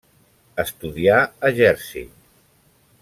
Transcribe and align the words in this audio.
Estudià 0.63 1.19
a 1.49 1.53
Jersey. 1.61 2.09